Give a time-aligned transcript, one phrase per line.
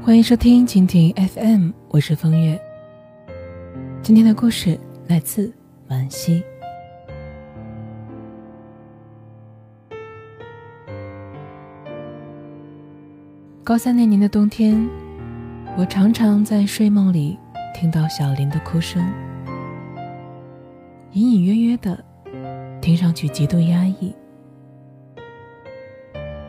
[0.00, 2.58] 欢迎收听蜻蜓 FM，我是风月。
[4.00, 5.52] 今天的故事来自
[5.88, 6.42] 惋惜。
[13.62, 14.88] 高三那年的冬天，
[15.76, 17.36] 我常常在睡梦里
[17.74, 19.04] 听到小林的哭声，
[21.12, 22.02] 隐隐约约的，
[22.80, 24.14] 听上去极度压抑。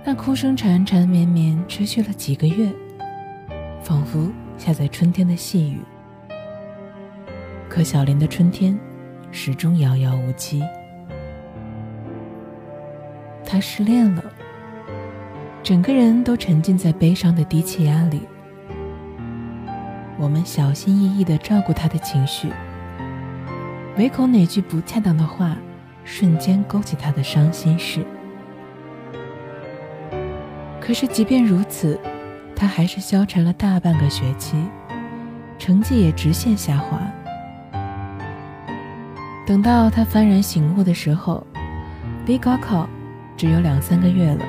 [0.05, 2.71] 那哭声缠缠绵绵，持续了几个月，
[3.89, 5.79] 仿佛下在春天的细雨。
[7.67, 8.79] 可小林的春天，
[9.31, 10.61] 始终遥遥无期。
[13.43, 14.23] 他失恋了。
[15.63, 18.21] 整个人都沉浸在悲伤的低气压里。
[20.19, 22.47] 我们小心翼翼地照顾他的情绪，
[23.97, 25.57] 唯恐哪句不恰当的话，
[26.03, 28.05] 瞬间勾起他的伤心事。
[30.79, 31.99] 可是即便如此，
[32.59, 34.57] 他还是消沉了大半个学期，
[35.57, 36.99] 成绩也直线下滑。
[39.47, 41.47] 等到他幡然醒悟的时候，
[42.25, 42.87] 离高考
[43.37, 44.45] 只有两三个月了。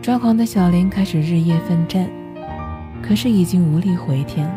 [0.00, 2.08] 抓狂的小林开始日夜奋战，
[3.02, 4.48] 可是已经无力回天。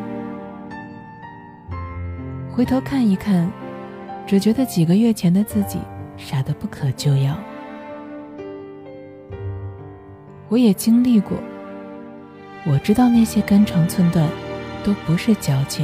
[2.52, 3.52] 回头看一看，
[4.28, 5.80] 只觉得几个月前的自己
[6.16, 7.36] 傻得不可救药。
[10.54, 11.36] 我也经历过，
[12.64, 14.30] 我知道那些肝肠寸断，
[14.84, 15.84] 都不是矫情，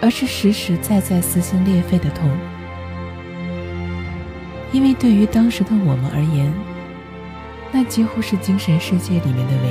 [0.00, 2.30] 而是实实在在撕心裂肺的痛。
[4.72, 6.50] 因为对于当时的我们而言，
[7.72, 9.68] 那几乎是精神世界里面的唯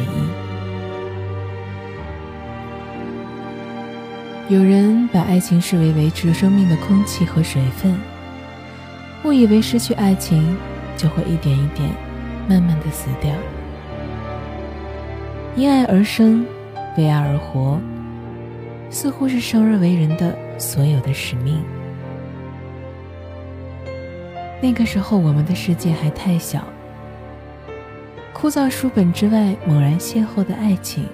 [4.48, 4.54] 一。
[4.54, 7.98] 有人把爱情视为维持生命的空气和水分，
[9.24, 10.56] 误以为失去爱情
[10.96, 11.90] 就会一点一点
[12.48, 13.34] 慢慢的死掉。
[15.56, 16.44] 因爱而生，
[16.98, 17.80] 为爱而活，
[18.90, 21.64] 似乎是生而为人的所有的使命。
[24.60, 26.64] 那个时候，我们的世界还太小。
[28.34, 31.06] 枯燥书本之外，猛然邂逅的爱情，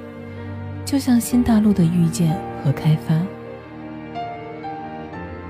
[0.86, 2.34] 就像新大陆的遇见
[2.64, 3.20] 和开发。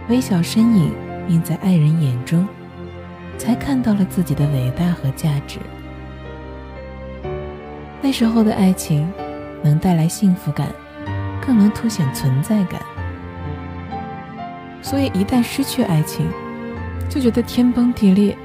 [0.10, 0.92] 微小身影
[1.28, 2.48] 映在爱人眼中，
[3.38, 5.60] 才看到了自己的伟大和价值。
[8.02, 9.12] 那时候的爱情，
[9.62, 10.68] 能带来幸福感，
[11.46, 12.82] 更能凸显存在感。
[14.82, 16.26] 所以一旦失去爱情，
[17.10, 18.38] 就觉得天崩地裂，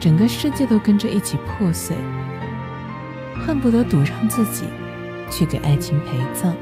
[0.00, 1.96] 整个世界都跟着一起破碎。
[3.46, 4.64] 恨不得赌上自己，
[5.30, 6.54] 去给爱情陪葬。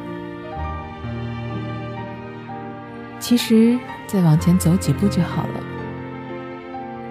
[3.18, 5.60] 其实再往前走几步就好了。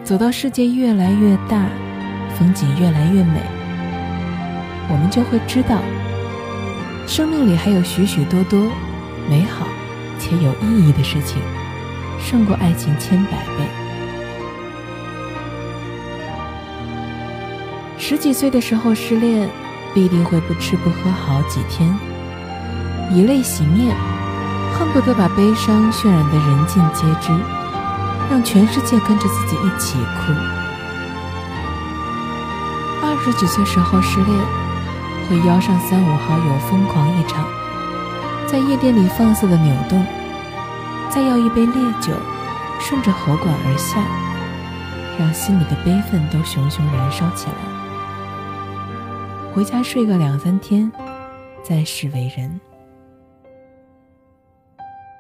[0.03, 1.65] 走到世界越来越大，
[2.37, 3.41] 风景越来越美，
[4.89, 5.79] 我们就会知道，
[7.07, 8.71] 生命里还有许许多多
[9.29, 9.65] 美好
[10.19, 11.41] 且有意义的事情，
[12.19, 13.67] 胜过爱情千百倍。
[17.97, 19.49] 十几岁的时候失恋。
[19.95, 21.89] 必定会不吃不喝好几天，
[23.13, 23.95] 以泪洗面，
[24.73, 27.31] 恨不得把悲伤渲染得人尽皆知，
[28.29, 30.33] 让全世界跟着自己一起哭。
[33.01, 34.37] 二十几岁时候失恋，
[35.27, 37.47] 会邀上三五好友疯狂一场，
[38.47, 40.05] 在夜店里放肆的扭动，
[41.09, 42.13] 再要一杯烈酒，
[42.79, 44.03] 顺着喉管而下，
[45.19, 47.55] 让心里的悲愤都熊熊燃烧起来。
[49.51, 50.91] 回家睡个两三天，
[51.63, 52.59] 再世为人。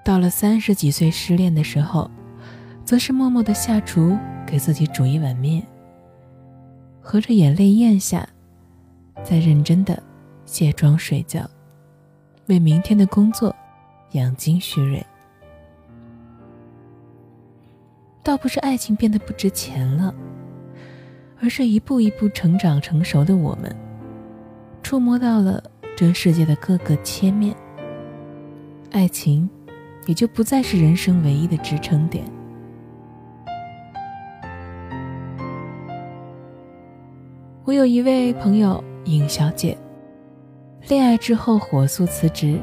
[0.03, 2.11] 到了三十几岁失恋的时候，
[2.83, 5.65] 则是默默的下厨给自己煮一碗面，
[7.01, 8.27] 合着眼泪咽下，
[9.23, 10.01] 在认真的
[10.45, 11.49] 卸妆睡觉，
[12.47, 13.55] 为明天的工作
[14.11, 15.05] 养精蓄锐。
[18.21, 20.13] 倒不是爱情变得不值钱了，
[21.41, 23.75] 而是一步一步成长成熟的我们。
[24.81, 25.63] 触摸到了
[25.95, 27.55] 这世界的各个切面，
[28.91, 29.49] 爱情
[30.05, 32.23] 也就不再是人生唯一的支撑点。
[37.63, 39.77] 我有一位朋友尹小姐，
[40.87, 42.59] 恋爱之后火速辞职，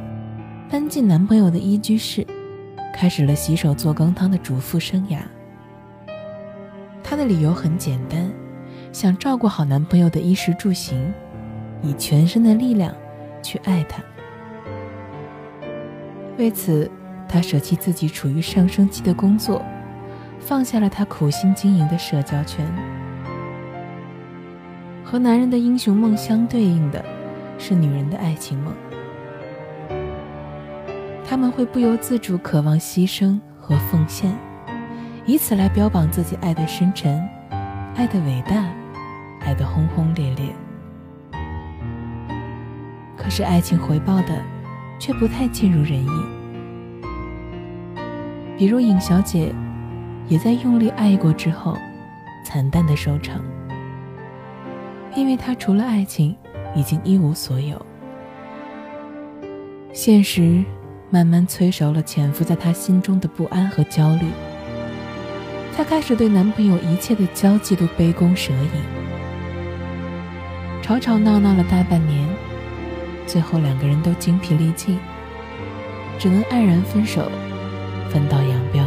[0.68, 2.26] 搬进男朋友的一居室，
[2.92, 5.18] 开始了洗手做羹汤的主妇生涯。
[7.02, 8.28] 她的理由很简单，
[8.92, 11.12] 想照顾好男朋友的衣食住行。
[11.84, 12.94] 以全身的力量
[13.42, 14.00] 去爱他。
[16.38, 16.88] 为此，
[17.28, 19.60] 他舍弃自己处于上升期的工作，
[20.38, 22.64] 放下了他苦心经营的社交圈。
[25.12, 27.04] 和男人的英雄梦相对应的，
[27.58, 28.72] 是女人的爱情梦。
[31.22, 34.34] 他们会不由自主渴望牺牲和奉献，
[35.26, 37.22] 以此来标榜自己爱的深沉、
[37.94, 38.64] 爱的伟大、
[39.40, 40.46] 爱的轰轰烈烈。
[43.14, 44.42] 可是爱情回报的，
[44.98, 46.08] 却不太尽如人意。
[48.56, 49.54] 比如尹小姐，
[50.26, 51.76] 也在用力爱过之后，
[52.46, 53.42] 惨淡的收场。
[55.14, 56.34] 因为她除了爱情，
[56.74, 57.80] 已经一无所有。
[59.92, 60.64] 现实
[61.10, 64.26] 慢慢催熟了潜伏在她心中的不安和焦虑。
[65.76, 68.82] 她开始对男朋友一切的交际都杯弓蛇影，
[70.82, 72.26] 吵吵闹闹了大半年，
[73.26, 74.98] 最后两个人都精疲力尽，
[76.18, 77.30] 只能黯然分手，
[78.10, 78.82] 分道扬镳。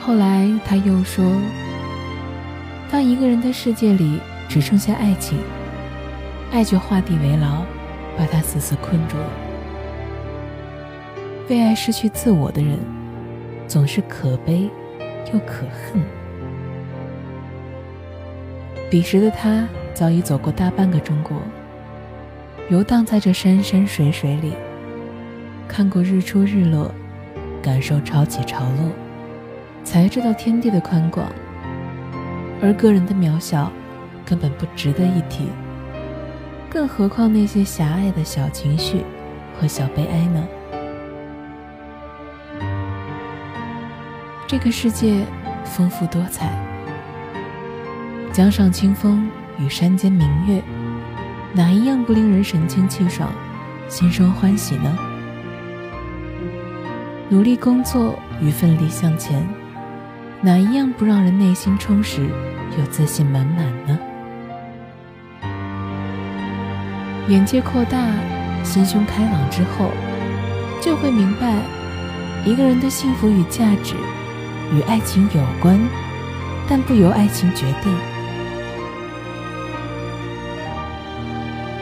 [0.00, 1.24] 后来他又说。
[2.90, 4.18] 当一个人的世界里
[4.48, 5.38] 只剩下爱情，
[6.50, 7.62] 爱就画地为牢，
[8.16, 9.30] 把他死死困住了。
[11.50, 12.78] 为爱失去自我的人，
[13.66, 14.70] 总是可悲
[15.32, 16.02] 又可恨。
[18.90, 21.36] 彼时的他早已走过大半个中国，
[22.70, 24.54] 游荡在这山山水水里，
[25.68, 26.90] 看过日出日落，
[27.62, 28.90] 感受潮起潮落，
[29.84, 31.30] 才知道天地的宽广。
[32.60, 33.70] 而个人的渺小，
[34.24, 35.46] 根本不值得一提，
[36.68, 39.04] 更何况那些狭隘的小情绪
[39.58, 40.48] 和小悲哀呢？
[44.46, 45.24] 这个世界
[45.64, 46.50] 丰富多彩，
[48.32, 50.62] 江上清风与山间明月，
[51.52, 53.30] 哪一样不令人神清气爽、
[53.88, 54.98] 心生欢喜呢？
[57.28, 59.46] 努力工作与奋力向前。
[60.40, 62.22] 哪一样不让人内心充实
[62.78, 63.98] 又自信满满呢？
[67.28, 67.98] 眼界扩大，
[68.62, 69.90] 心胸开朗之后，
[70.80, 71.52] 就会明白，
[72.44, 73.96] 一个人的幸福与价值
[74.72, 75.76] 与爱情有关，
[76.68, 77.92] 但不由爱情决定。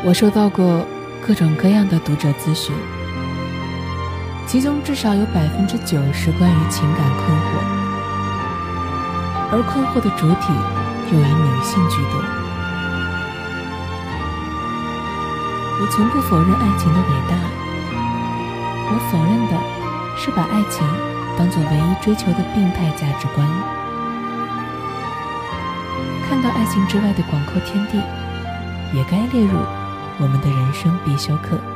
[0.02, 0.86] 我收到过
[1.20, 2.74] 各种各样的读者咨询，
[4.46, 7.85] 其中至少有百分之九十关于情感困惑。
[9.52, 10.52] 而困惑的主体
[11.12, 12.18] 又以女性居多。
[15.78, 17.36] 我从不否认爱情的伟大，
[18.88, 19.54] 我否认的
[20.16, 20.82] 是把爱情
[21.36, 23.46] 当做唯一追求的病态价值观。
[26.28, 27.98] 看到爱情之外的广阔天地，
[28.92, 29.58] 也该列入
[30.18, 31.75] 我们的人生必修课。